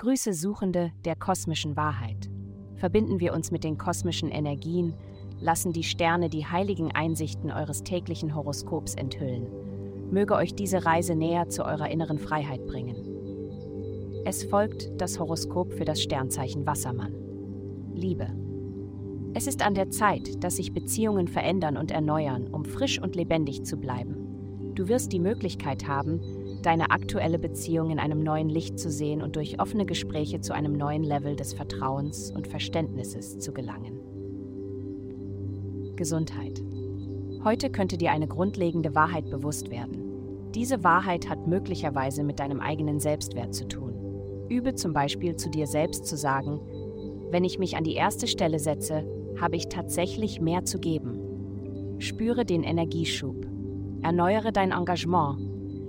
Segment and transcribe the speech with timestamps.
[0.00, 2.30] Grüße Suchende der kosmischen Wahrheit.
[2.76, 4.94] Verbinden wir uns mit den kosmischen Energien,
[5.40, 9.48] lassen die Sterne die heiligen Einsichten eures täglichen Horoskops enthüllen.
[10.12, 12.94] Möge euch diese Reise näher zu eurer inneren Freiheit bringen.
[14.24, 17.16] Es folgt das Horoskop für das Sternzeichen Wassermann.
[17.92, 18.28] Liebe.
[19.34, 23.64] Es ist an der Zeit, dass sich Beziehungen verändern und erneuern, um frisch und lebendig
[23.64, 24.72] zu bleiben.
[24.76, 26.20] Du wirst die Möglichkeit haben,
[26.62, 30.72] deine aktuelle Beziehung in einem neuen Licht zu sehen und durch offene Gespräche zu einem
[30.72, 34.00] neuen Level des Vertrauens und Verständnisses zu gelangen.
[35.96, 36.62] Gesundheit.
[37.44, 40.50] Heute könnte dir eine grundlegende Wahrheit bewusst werden.
[40.54, 43.94] Diese Wahrheit hat möglicherweise mit deinem eigenen Selbstwert zu tun.
[44.48, 46.60] Übe zum Beispiel zu dir selbst zu sagen,
[47.30, 49.04] wenn ich mich an die erste Stelle setze,
[49.40, 51.98] habe ich tatsächlich mehr zu geben.
[51.98, 53.46] Spüre den Energieschub.
[54.02, 55.38] Erneuere dein Engagement,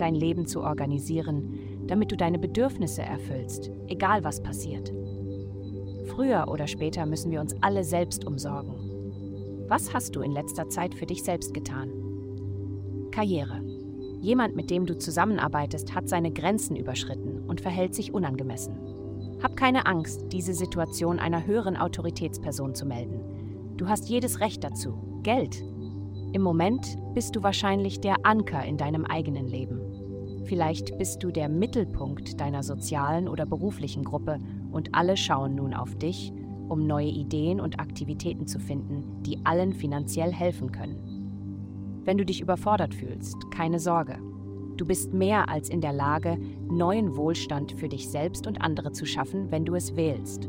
[0.00, 4.92] dein Leben zu organisieren, damit du deine Bedürfnisse erfüllst, egal was passiert.
[6.06, 8.74] Früher oder später müssen wir uns alle selbst umsorgen.
[9.68, 11.90] Was hast du in letzter Zeit für dich selbst getan?
[13.10, 13.62] Karriere.
[14.20, 18.76] Jemand, mit dem du zusammenarbeitest, hat seine Grenzen überschritten und verhält sich unangemessen.
[19.42, 23.20] Hab keine Angst, diese Situation einer höheren Autoritätsperson zu melden.
[23.76, 25.20] Du hast jedes Recht dazu.
[25.22, 25.62] Geld.
[26.32, 29.80] Im Moment bist du wahrscheinlich der Anker in deinem eigenen Leben.
[30.48, 34.38] Vielleicht bist du der Mittelpunkt deiner sozialen oder beruflichen Gruppe
[34.72, 36.32] und alle schauen nun auf dich,
[36.70, 42.00] um neue Ideen und Aktivitäten zu finden, die allen finanziell helfen können.
[42.02, 44.18] Wenn du dich überfordert fühlst, keine Sorge.
[44.78, 46.38] Du bist mehr als in der Lage,
[46.70, 50.48] neuen Wohlstand für dich selbst und andere zu schaffen, wenn du es wählst.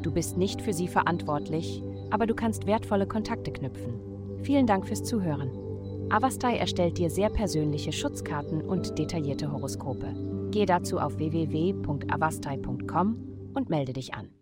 [0.00, 4.00] Du bist nicht für sie verantwortlich, aber du kannst wertvolle Kontakte knüpfen.
[4.40, 5.65] Vielen Dank fürs Zuhören.
[6.08, 10.14] Avastai erstellt dir sehr persönliche Schutzkarten und detaillierte Horoskope.
[10.50, 13.16] Gehe dazu auf www.avastai.com
[13.54, 14.36] und melde dich an.